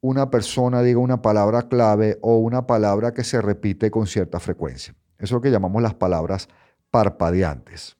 una 0.00 0.30
persona 0.30 0.82
diga 0.82 0.98
una 0.98 1.22
palabra 1.22 1.68
clave 1.68 2.18
o 2.22 2.38
una 2.38 2.66
palabra 2.66 3.12
que 3.12 3.24
se 3.24 3.40
repite 3.40 3.90
con 3.90 4.06
cierta 4.06 4.40
frecuencia. 4.40 4.94
Eso 5.18 5.24
es 5.24 5.32
lo 5.32 5.40
que 5.40 5.50
llamamos 5.50 5.82
las 5.82 5.94
palabras 5.94 6.48
parpadeantes. 6.90 7.96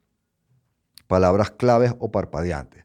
Palabras 1.07 1.51
claves 1.51 1.95
o 1.99 2.11
parpadeantes. 2.11 2.85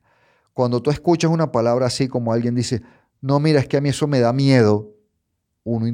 Cuando 0.54 0.82
tú 0.82 0.92
escuchas 0.92 1.32
una 1.32 1.52
palabra 1.52 1.88
así 1.88 2.08
como 2.08 2.34
alguien 2.34 2.56
dice, 2.56 2.82
no, 3.22 3.40
mira, 3.40 3.60
es 3.60 3.68
que 3.68 3.78
a 3.78 3.82
mí 3.82 3.90
eso 3.90 4.08
me 4.08 4.20
da 4.20 4.34
miedo, 4.34 4.96
uno 5.64 5.86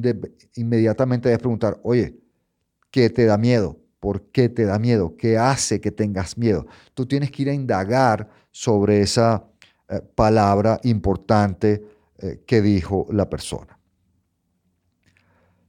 inmediatamente 0.55 1.29
debe 1.29 1.39
preguntar, 1.39 1.79
oye, 1.83 2.17
¿qué 2.89 3.09
te 3.09 3.25
da 3.25 3.37
miedo? 3.37 3.77
¿Por 3.99 4.23
qué 4.31 4.49
te 4.49 4.65
da 4.65 4.79
miedo? 4.79 5.15
¿Qué 5.17 5.37
hace 5.37 5.81
que 5.81 5.91
tengas 5.91 6.37
miedo? 6.37 6.67
Tú 6.93 7.05
tienes 7.05 7.31
que 7.31 7.41
ir 7.41 7.49
a 7.49 7.53
indagar 7.53 8.29
sobre 8.51 9.01
esa 9.01 9.45
eh, 9.89 10.01
palabra 10.15 10.79
importante 10.83 11.83
eh, 12.19 12.43
que 12.45 12.61
dijo 12.61 13.07
la 13.11 13.29
persona. 13.29 13.79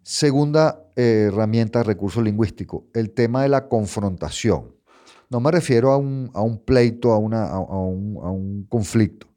Segunda 0.02 0.86
eh, 0.96 1.26
herramienta 1.28 1.82
recurso 1.82 2.22
lingüístico, 2.22 2.86
el 2.94 3.10
tema 3.10 3.42
de 3.42 3.50
la 3.50 3.68
confrontación. 3.68 4.74
No 5.28 5.40
me 5.40 5.50
refiero 5.50 5.92
a 5.92 5.98
un, 5.98 6.62
pleito, 6.64 7.12
a 7.12 7.18
un 7.18 8.66
conflicto. 8.70 9.28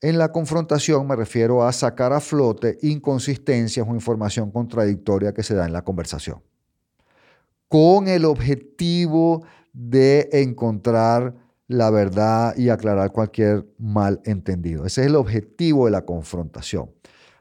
En 0.00 0.16
la 0.16 0.30
confrontación 0.30 1.06
me 1.08 1.16
refiero 1.16 1.64
a 1.64 1.72
sacar 1.72 2.12
a 2.12 2.20
flote 2.20 2.78
inconsistencias 2.82 3.86
o 3.86 3.94
información 3.94 4.52
contradictoria 4.52 5.34
que 5.34 5.42
se 5.42 5.54
da 5.54 5.66
en 5.66 5.72
la 5.72 5.82
conversación, 5.82 6.40
con 7.66 8.06
el 8.06 8.24
objetivo 8.24 9.44
de 9.72 10.28
encontrar 10.32 11.34
la 11.68 11.90
verdad 11.90 12.56
y 12.56 12.70
aclarar 12.70 13.12
cualquier 13.12 13.66
malentendido. 13.78 14.86
Ese 14.86 15.02
es 15.02 15.06
el 15.06 15.16
objetivo 15.16 15.84
de 15.84 15.92
la 15.92 16.04
confrontación. 16.04 16.90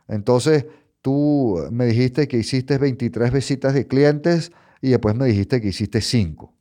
Entonces, 0.07 0.65
tú 1.01 1.57
me 1.72 1.86
dijiste 1.86 2.27
que 2.27 2.38
hiciste 2.38 2.77
23 2.77 3.31
visitas 3.31 3.74
de 3.74 3.88
clientes 3.88 4.51
y 4.81 4.89
después 4.89 5.15
me 5.15 5.25
dijiste 5.25 5.62
que 5.62 5.69
hiciste 5.69 6.01
5. 6.01 6.53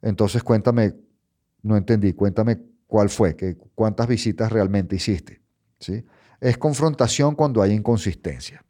Entonces, 0.00 0.44
cuéntame, 0.44 0.94
no 1.62 1.76
entendí, 1.76 2.12
cuéntame 2.12 2.58
cuál 2.86 3.08
fue, 3.08 3.34
que, 3.34 3.56
cuántas 3.74 4.06
visitas 4.06 4.50
realmente 4.52 4.94
hiciste. 4.94 5.42
¿sí? 5.80 6.04
Es 6.40 6.56
confrontación 6.56 7.34
cuando 7.34 7.62
hay 7.62 7.72
inconsistencia. 7.72 8.64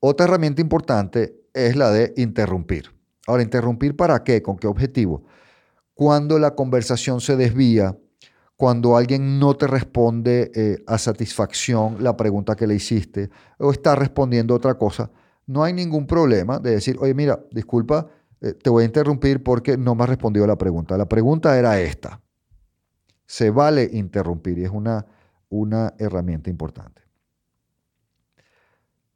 Otra 0.00 0.24
herramienta 0.24 0.62
importante 0.62 1.42
es 1.52 1.76
la 1.76 1.90
de 1.90 2.14
interrumpir. 2.16 2.90
Ahora, 3.26 3.42
¿interrumpir 3.42 3.94
para 3.96 4.24
qué? 4.24 4.42
¿Con 4.42 4.56
qué 4.56 4.66
objetivo? 4.66 5.24
Cuando 6.00 6.38
la 6.38 6.54
conversación 6.54 7.20
se 7.20 7.36
desvía, 7.36 7.94
cuando 8.56 8.96
alguien 8.96 9.38
no 9.38 9.54
te 9.54 9.66
responde 9.66 10.50
eh, 10.54 10.82
a 10.86 10.96
satisfacción 10.96 12.02
la 12.02 12.16
pregunta 12.16 12.56
que 12.56 12.66
le 12.66 12.74
hiciste 12.74 13.28
o 13.58 13.70
está 13.70 13.94
respondiendo 13.96 14.54
otra 14.54 14.78
cosa, 14.78 15.10
no 15.44 15.62
hay 15.62 15.74
ningún 15.74 16.06
problema 16.06 16.58
de 16.58 16.70
decir, 16.70 16.96
oye, 17.00 17.12
mira, 17.12 17.44
disculpa, 17.50 18.08
eh, 18.40 18.54
te 18.54 18.70
voy 18.70 18.84
a 18.84 18.86
interrumpir 18.86 19.42
porque 19.42 19.76
no 19.76 19.94
me 19.94 20.04
has 20.04 20.08
respondido 20.08 20.46
la 20.46 20.56
pregunta. 20.56 20.96
La 20.96 21.06
pregunta 21.06 21.58
era 21.58 21.78
esta. 21.78 22.22
Se 23.26 23.50
vale 23.50 23.90
interrumpir 23.92 24.56
y 24.56 24.64
es 24.64 24.70
una, 24.70 25.04
una 25.50 25.92
herramienta 25.98 26.48
importante. 26.48 27.02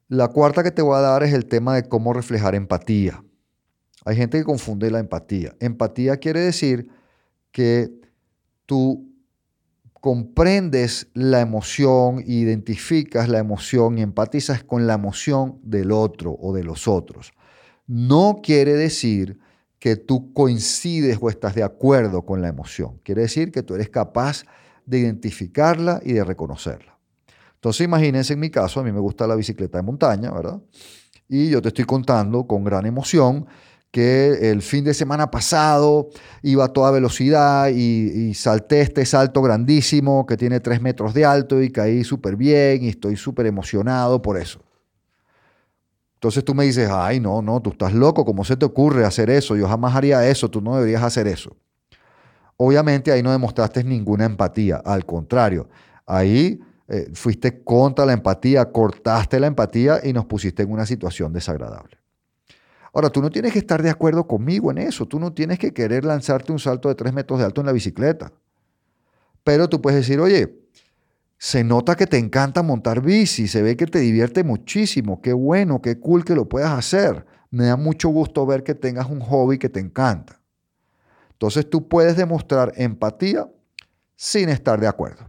La 0.09 0.29
cuarta 0.29 0.63
que 0.63 0.71
te 0.71 0.83
voy 0.83 0.99
a 0.99 1.01
dar 1.01 1.23
es 1.23 1.33
el 1.33 1.47
tema 1.47 1.77
de 1.77 1.89
cómo 1.89 2.13
reflejar 2.13 2.55
empatía. 2.55 3.25
Hay 4.05 4.17
gente 4.17 4.39
que 4.39 4.45
confunde 4.45 4.91
la 4.91 4.99
empatía. 4.99 5.55
Empatía 5.61 6.17
quiere 6.19 6.41
decir 6.41 6.89
que 7.53 7.91
tú 8.67 9.11
comprendes 10.01 11.09
la 11.15 11.41
emoción, 11.41 12.23
identificas 12.27 13.29
la 13.29 13.39
emoción 13.39 13.97
y 13.97 14.03
empatizas 14.03 14.63
con 14.63 14.87
la 14.87 14.95
emoción 14.95 15.59
del 15.63 15.93
otro 15.93 16.37
o 16.39 16.53
de 16.53 16.63
los 16.63 16.87
otros. 16.87 17.33
No 17.87 18.41
quiere 18.43 18.75
decir 18.75 19.39
que 19.79 19.97
tú 19.97 20.33
coincides 20.33 21.19
o 21.21 21.31
estás 21.31 21.55
de 21.55 21.63
acuerdo 21.63 22.23
con 22.23 22.43
la 22.43 22.49
emoción. 22.49 23.01
Quiere 23.03 23.23
decir 23.23 23.51
que 23.51 23.63
tú 23.63 23.75
eres 23.75 23.89
capaz 23.89 24.45
de 24.85 24.99
identificarla 24.99 26.01
y 26.05 26.13
de 26.13 26.25
reconocerla. 26.25 26.99
Entonces 27.55 27.85
imagínense 27.87 28.35
en 28.35 28.41
mi 28.41 28.51
caso, 28.51 28.81
a 28.81 28.83
mí 28.83 28.93
me 28.93 29.01
gusta 29.01 29.27
la 29.27 29.35
bicicleta 29.35 29.79
de 29.79 29.85
montaña, 29.85 30.31
¿verdad? 30.33 30.61
Y 31.29 31.49
yo 31.49 31.63
te 31.63 31.69
estoy 31.69 31.85
contando 31.85 32.47
con 32.47 32.63
gran 32.63 32.85
emoción 32.85 33.47
que 33.95 34.51
el 34.51 34.61
fin 34.61 34.83
de 34.83 34.93
semana 34.93 35.31
pasado 35.31 36.09
iba 36.43 36.65
a 36.65 36.73
toda 36.73 36.91
velocidad 36.91 37.69
y, 37.69 38.35
salté 38.35 38.81
este 38.81 39.07
salto 39.07 39.41
grandísimo 39.41 40.27
que 40.27 40.37
tiene 40.37 40.59
tres 40.59 40.83
metros 40.83 41.15
de 41.15 41.25
alto 41.25 41.63
y 41.63 41.71
caí 41.71 42.03
súper 42.03 42.35
bien 42.35 42.83
y 42.83 42.89
estoy 42.89 43.15
súper 43.15 43.47
emocionado 43.47 44.21
por 44.21 44.37
eso. 44.37 44.59
Entonces 46.15 46.45
tú 46.45 46.57
me 46.57 46.65
dices, 46.65 46.91
ay, 46.91 47.21
no, 47.21 47.41
no, 47.41 47.63
tú 47.63 47.71
estás 47.71 47.93
loco, 47.93 48.25
¿cómo 48.25 48.45
se 48.45 48.57
te 48.57 48.67
ocurre 48.67 49.05
hacer 49.05 49.31
eso? 49.31 49.55
Yo 49.55 49.69
jamás 49.69 49.95
haría 49.95 50.29
eso, 50.29 50.51
tú 50.51 50.61
no 50.61 50.75
deberías 50.75 51.05
hacer 51.05 51.29
eso. 51.29 51.57
Obviamente 52.57 53.13
ahí 53.13 53.23
no 53.23 53.31
demostraste 53.31 53.85
ninguna 53.85 54.25
empatía, 54.25 54.83
al 54.85 55.07
contrario, 55.07 55.69
ahí 56.05 56.61
eh, 56.89 57.11
fuiste 57.15 57.63
contra 57.63 58.05
la 58.05 58.13
empatía, 58.13 58.73
cortaste 58.73 59.39
la 59.39 59.47
empatía 59.47 60.01
y 60.03 60.13
nos 60.13 60.25
pusiste 60.25 60.65
en 60.65 60.73
una 60.73 60.85
situación 60.85 61.33
desagradable. 61.33 62.04
Ahora, 62.95 63.11
tú 63.11 63.21
no 63.21 63.29
tienes 63.29 63.53
que 63.53 63.59
estar 63.59 63.83
de 63.83 63.91
acuerdo 63.91 64.25
conmigo 64.29 64.71
en 64.71 64.79
eso, 64.79 65.05
tú 65.07 65.19
no 65.19 65.33
tienes 65.33 65.59
que 65.59 65.75
querer 65.75 66.05
lanzarte 66.05 66.53
un 66.53 66.61
salto 66.61 66.89
de 66.89 66.95
tres 66.95 67.13
metros 67.13 67.41
de 67.41 67.45
alto 67.45 67.61
en 67.61 67.67
la 67.67 67.73
bicicleta. 67.73 68.33
Pero 69.43 69.69
tú 69.69 69.83
puedes 69.83 69.99
decir, 69.99 70.21
oye, 70.21 70.61
se 71.37 71.65
nota 71.65 71.97
que 71.97 72.07
te 72.07 72.19
encanta 72.19 72.63
montar 72.63 73.03
bici, 73.03 73.49
se 73.49 73.63
ve 73.63 73.77
que 73.77 73.87
te 73.87 73.99
divierte 73.99 74.45
muchísimo, 74.45 75.21
qué 75.21 75.33
bueno, 75.33 75.83
qué 75.83 75.99
cool 75.99 76.25
que 76.25 76.37
lo 76.37 76.49
puedas 76.49 76.71
hacer. 76.71 77.27
Me 77.51 77.67
da 77.67 77.77
mucho 77.77 78.11
gusto 78.11 78.47
ver 78.47 78.63
que 78.63 78.77
tengas 78.77 79.11
un 79.11 79.19
hobby 79.19 79.59
que 79.59 79.69
te 79.69 79.81
encanta. 79.81 80.41
Entonces 81.33 81.69
tú 81.69 81.89
puedes 81.89 82.17
demostrar 82.17 82.73
empatía 82.77 83.51
sin 84.15 84.49
estar 84.49 84.81
de 84.81 84.87
acuerdo. 84.87 85.29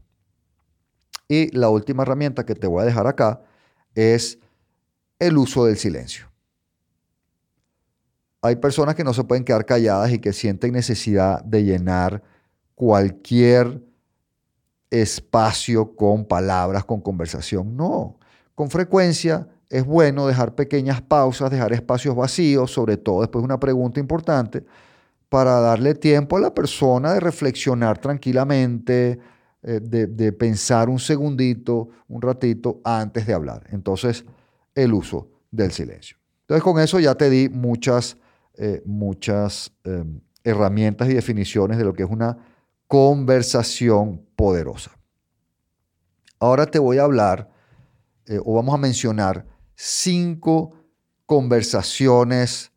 Y 1.28 1.50
la 1.58 1.70
última 1.70 2.04
herramienta 2.04 2.46
que 2.46 2.54
te 2.54 2.68
voy 2.68 2.84
a 2.84 2.86
dejar 2.86 3.08
acá 3.08 3.42
es 3.96 4.38
el 5.18 5.36
uso 5.40 5.66
del 5.66 5.78
silencio 5.78 6.35
hay 8.46 8.56
personas 8.58 8.96
que 8.96 9.04
no 9.04 9.14
se 9.14 9.24
pueden 9.24 9.44
quedar 9.44 9.66
calladas 9.66 10.12
y 10.12 10.20
que 10.20 10.34
sienten 10.34 10.74
necesidad 10.74 11.44
de 11.44 11.64
llenar 11.64 12.22
cualquier 12.76 13.82
espacio 14.90 15.96
con 15.96 16.26
palabras, 16.26 16.86
con 16.86 17.02
conversación. 17.02 17.76
No, 17.76 18.18
con 18.54 18.70
frecuencia 18.70 19.48
es 19.70 19.86
bueno 19.86 20.28
dejar 20.28 20.56
pequeñas 20.56 21.02
pausas, 21.02 21.52
dejar 21.52 21.74
espacios 21.74 22.16
vacíos, 22.16 22.72
sobre 22.72 22.98
todo 22.98 23.22
después 23.22 23.42
de 23.42 23.46
una 23.46 23.60
pregunta 23.60 24.00
importante, 24.00 24.64
para 25.30 25.60
darle 25.60 25.96
tiempo 25.96 26.38
a 26.38 26.40
la 26.40 26.54
persona 26.54 27.14
de 27.14 27.20
reflexionar 27.20 27.98
tranquilamente, 27.98 29.20
eh, 29.64 29.80
de, 29.82 30.32
pensar 30.32 30.90
un 30.90 31.00
segundito, 31.00 31.90
un 32.08 32.22
ratito 32.22 32.80
antes 32.84 33.26
de 33.26 33.34
hablar. 33.34 33.64
Entonces, 33.72 34.24
el 34.76 34.94
uso 34.94 35.28
del 35.50 35.72
silencio. 35.72 36.18
Entonces, 36.42 36.64
con 36.64 36.80
eso 36.80 37.00
ya 37.00 37.16
te 37.16 37.30
di 37.30 37.50
muchas 37.50 38.18
eh, 38.58 38.82
muchas 38.86 39.72
em, 39.84 40.22
herramientas 40.44 41.10
y 41.10 41.14
definiciones 41.14 41.78
de 41.78 41.84
lo 41.84 41.94
que 41.94 42.04
es 42.04 42.10
una 42.10 42.38
conversación 42.88 44.26
poderosa. 44.36 44.92
Ahora 46.40 46.66
te 46.66 46.80
voy 46.80 47.00
a 47.00 47.04
hablar 47.04 47.50
eh, 48.28 48.40
o 48.44 48.54
vamos 48.54 48.76
a 48.76 48.78
mencionar 48.78 49.46
cinco 49.76 50.74
conversaciones 51.26 52.72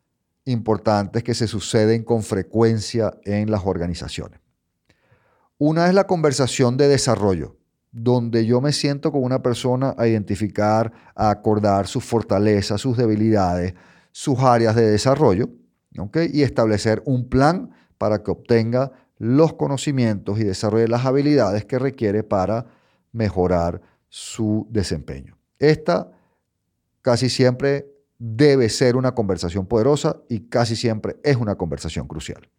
importantes 0.45 1.23
que 1.23 1.33
se 1.33 1.47
suceden 1.47 2.03
con 2.03 2.23
frecuencia 2.23 3.13
en 3.23 3.51
las 3.51 3.61
organizaciones. 3.65 4.39
Una 5.57 5.87
es 5.87 5.93
la 5.93 6.07
conversación 6.07 6.77
de 6.77 6.87
desarrollo, 6.87 7.57
donde 7.91 8.45
yo 8.45 8.61
me 8.61 8.71
siento 8.71 9.11
con 9.11 9.23
una 9.23 9.43
persona 9.43 9.93
a 9.97 10.07
identificar, 10.07 10.91
a 11.15 11.29
acordar 11.29 11.87
sus 11.87 12.03
fortalezas, 12.03 12.81
sus 12.81 12.97
debilidades, 12.97 13.75
sus 14.11 14.39
áreas 14.39 14.75
de 14.75 14.89
desarrollo 14.89 15.49
y 16.31 16.43
establecer 16.43 17.01
un 17.05 17.27
plan 17.29 17.71
para 17.97 18.23
que 18.23 18.31
obtenga 18.31 18.91
los 19.17 19.53
conocimientos 19.53 20.39
y 20.39 20.43
desarrolle 20.43 20.87
las 20.87 21.05
habilidades 21.05 21.65
que 21.65 21.77
requiere 21.77 22.23
para 22.23 22.65
mejorar 23.11 23.81
su 24.07 24.65
desempeño. 24.69 25.37
Esta 25.59 26.11
casi 27.01 27.29
siempre 27.29 27.91
debe 28.17 28.69
ser 28.69 28.95
una 28.95 29.13
conversación 29.13 29.65
poderosa 29.65 30.17
y 30.29 30.41
casi 30.47 30.75
siempre 30.75 31.17
es 31.23 31.35
una 31.35 31.55
conversación 31.55 32.07
crucial. 32.07 32.49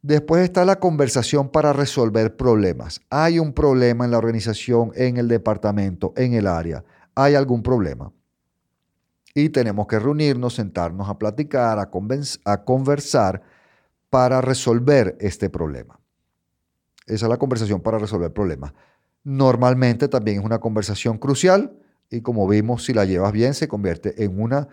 Después 0.00 0.44
está 0.44 0.64
la 0.64 0.78
conversación 0.78 1.50
para 1.50 1.72
resolver 1.72 2.36
problemas. 2.36 3.00
Hay 3.10 3.38
un 3.38 3.52
problema 3.52 4.04
en 4.04 4.12
la 4.12 4.18
organización, 4.18 4.92
en 4.94 5.16
el 5.16 5.28
departamento, 5.28 6.12
en 6.16 6.34
el 6.34 6.46
área. 6.46 6.84
Hay 7.14 7.34
algún 7.34 7.62
problema 7.62 8.12
y 9.34 9.50
tenemos 9.50 9.86
que 9.86 9.98
reunirnos, 9.98 10.54
sentarnos 10.54 11.08
a 11.08 11.18
platicar, 11.18 11.78
a, 11.78 11.90
conversar 12.64 13.42
para 14.10 14.40
resolver 14.40 15.16
este 15.20 15.50
problema. 15.50 15.98
Esa 17.06 17.26
es 17.26 17.30
la 17.30 17.36
conversación 17.36 17.80
para 17.80 17.98
resolver 17.98 18.32
problemas. 18.32 18.72
Normalmente 19.24 20.08
también 20.08 20.38
es 20.38 20.44
una 20.44 20.58
conversación 20.58 21.18
crucial 21.18 21.78
y 22.10 22.20
como 22.20 22.46
vimos, 22.48 22.84
si 22.84 22.94
la 22.94 23.04
llevas 23.04 23.32
bien, 23.32 23.54
se 23.54 23.68
convierte 23.68 24.24
en 24.24 24.40
una 24.40 24.68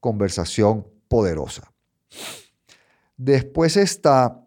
conversación 0.00 0.86
poderosa. 1.08 1.72
Después 3.16 3.76
está, 3.76 4.44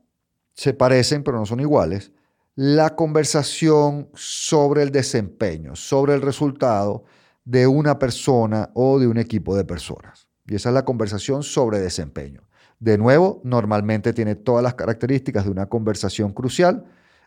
se 0.54 0.74
parecen 0.74 1.24
pero 1.24 1.38
no 1.38 1.46
son 1.46 1.60
iguales, 1.60 2.12
la 2.56 2.96
conversación 2.96 4.10
sobre 4.14 4.84
el 4.84 4.92
desempeño, 4.92 5.76
sobre 5.76 6.14
el 6.14 6.22
resultado, 6.22 7.04
de 7.46 7.68
una 7.68 8.00
persona 8.00 8.70
o 8.74 9.00
de 9.00 9.08
un 9.08 9.18
equipo 9.18 9.56
de 9.56 9.66
personas. 9.66 10.28
Y 10.46 10.56
esa 10.56 10.70
es 10.70 10.76
la 10.76 10.86
conversación 10.86 11.44
sobre 11.44 11.80
desempeño. 11.80 12.42
De 12.80 12.98
nuevo, 12.98 13.42
normalmente 13.44 14.14
tiene 14.14 14.36
todas 14.36 14.64
las 14.64 14.74
características 14.74 15.46
de 15.46 15.52
una 15.52 15.68
conversación 15.68 16.34
crucial 16.34 16.86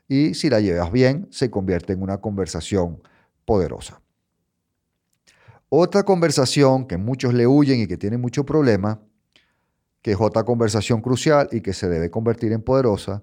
y 0.09 0.35
si 0.35 0.51
la 0.51 0.61
llevas 0.61 0.93
bien, 0.93 1.29
se 1.31 1.51
convierte 1.51 1.93
en 1.93 2.03
una 2.03 2.19
conversación 2.19 3.03
poderosa. 3.45 4.01
Otra 5.69 6.05
conversación 6.05 6.87
que 6.87 6.97
muchos 6.97 7.35
le 7.35 7.47
huyen 7.47 7.81
y 7.81 7.87
que 7.87 7.97
tiene 7.97 8.19
mucho 8.19 8.45
problema, 8.45 9.01
que 10.03 10.13
es 10.13 10.21
otra 10.21 10.45
conversación 10.45 11.01
crucial 11.01 11.49
y 11.51 11.61
que 11.61 11.73
se 11.73 11.89
debe 11.89 12.11
convertir 12.11 12.53
en 12.53 12.63
poderosa, 12.63 13.23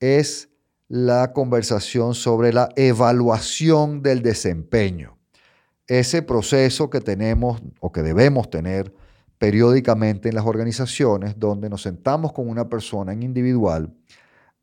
es 0.00 0.48
la 0.88 1.32
conversación 1.32 2.14
sobre 2.14 2.52
la 2.52 2.70
evaluación 2.74 4.02
del 4.02 4.22
desempeño 4.22 5.15
ese 5.86 6.22
proceso 6.22 6.90
que 6.90 7.00
tenemos 7.00 7.62
o 7.80 7.92
que 7.92 8.02
debemos 8.02 8.50
tener 8.50 8.92
periódicamente 9.38 10.28
en 10.28 10.34
las 10.34 10.46
organizaciones, 10.46 11.38
donde 11.38 11.68
nos 11.68 11.82
sentamos 11.82 12.32
con 12.32 12.48
una 12.48 12.68
persona 12.68 13.12
en 13.12 13.22
individual 13.22 13.94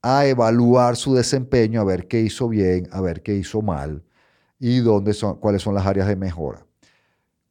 a 0.01 0.25
evaluar 0.25 0.95
su 0.97 1.13
desempeño, 1.13 1.79
a 1.79 1.85
ver 1.85 2.07
qué 2.07 2.19
hizo 2.19 2.49
bien, 2.49 2.87
a 2.91 2.99
ver 2.99 3.21
qué 3.21 3.35
hizo 3.35 3.61
mal 3.61 4.03
y 4.59 4.79
dónde 4.79 5.13
son, 5.13 5.37
cuáles 5.39 5.61
son 5.61 5.75
las 5.75 5.85
áreas 5.85 6.07
de 6.07 6.15
mejora. 6.15 6.65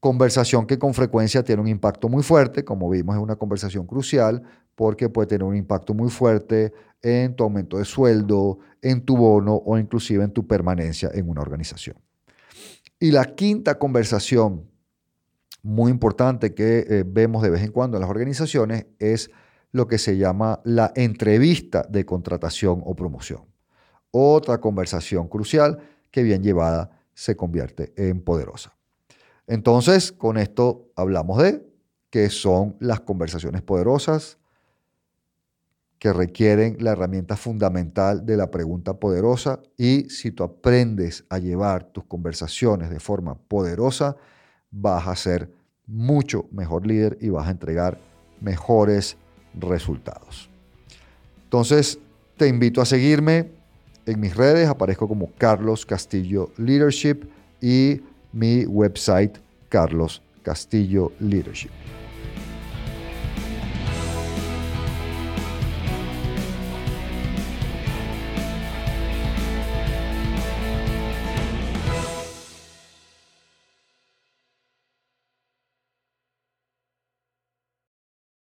Conversación 0.00 0.66
que 0.66 0.78
con 0.78 0.92
frecuencia 0.94 1.42
tiene 1.44 1.62
un 1.62 1.68
impacto 1.68 2.08
muy 2.08 2.22
fuerte, 2.22 2.64
como 2.64 2.90
vimos 2.90 3.16
es 3.16 3.22
una 3.22 3.36
conversación 3.36 3.86
crucial, 3.86 4.42
porque 4.74 5.08
puede 5.08 5.28
tener 5.28 5.44
un 5.44 5.56
impacto 5.56 5.94
muy 5.94 6.10
fuerte 6.10 6.72
en 7.00 7.34
tu 7.34 7.44
aumento 7.44 7.78
de 7.78 7.84
sueldo, 7.84 8.58
en 8.82 9.04
tu 9.04 9.16
bono 9.16 9.54
o 9.54 9.78
inclusive 9.78 10.24
en 10.24 10.32
tu 10.32 10.46
permanencia 10.46 11.10
en 11.14 11.28
una 11.28 11.40
organización. 11.40 11.96
Y 13.02 13.10
la 13.10 13.34
quinta 13.34 13.80
conversación 13.80 14.70
muy 15.60 15.90
importante 15.90 16.54
que 16.54 16.86
eh, 16.88 17.04
vemos 17.04 17.42
de 17.42 17.50
vez 17.50 17.62
en 17.62 17.72
cuando 17.72 17.96
en 17.96 18.00
las 18.00 18.08
organizaciones 18.08 18.86
es 19.00 19.28
lo 19.72 19.88
que 19.88 19.98
se 19.98 20.18
llama 20.18 20.60
la 20.62 20.92
entrevista 20.94 21.84
de 21.88 22.06
contratación 22.06 22.80
o 22.84 22.94
promoción. 22.94 23.40
Otra 24.12 24.58
conversación 24.58 25.26
crucial 25.26 25.80
que 26.12 26.22
bien 26.22 26.44
llevada 26.44 26.92
se 27.12 27.34
convierte 27.34 27.92
en 27.96 28.22
poderosa. 28.22 28.76
Entonces, 29.48 30.12
con 30.12 30.38
esto 30.38 30.92
hablamos 30.94 31.42
de 31.42 31.60
qué 32.08 32.30
son 32.30 32.76
las 32.78 33.00
conversaciones 33.00 33.62
poderosas, 33.62 34.38
que 36.02 36.12
requieren 36.12 36.78
la 36.80 36.90
herramienta 36.90 37.36
fundamental 37.36 38.26
de 38.26 38.36
la 38.36 38.50
pregunta 38.50 38.94
poderosa 38.94 39.60
y 39.78 40.10
si 40.10 40.32
tú 40.32 40.42
aprendes 40.42 41.24
a 41.28 41.38
llevar 41.38 41.84
tus 41.92 42.02
conversaciones 42.06 42.90
de 42.90 42.98
forma 42.98 43.36
poderosa, 43.36 44.16
vas 44.72 45.06
a 45.06 45.14
ser 45.14 45.48
mucho 45.86 46.48
mejor 46.50 46.88
líder 46.88 47.18
y 47.20 47.28
vas 47.28 47.46
a 47.46 47.52
entregar 47.52 47.98
mejores 48.40 49.16
resultados. 49.54 50.50
Entonces, 51.44 52.00
te 52.36 52.48
invito 52.48 52.80
a 52.80 52.84
seguirme 52.84 53.52
en 54.04 54.18
mis 54.18 54.34
redes, 54.34 54.68
aparezco 54.68 55.06
como 55.06 55.30
Carlos 55.38 55.86
Castillo 55.86 56.50
Leadership 56.56 57.28
y 57.60 58.00
mi 58.32 58.64
website 58.64 59.38
Carlos 59.68 60.20
Castillo 60.42 61.12
Leadership. 61.20 61.70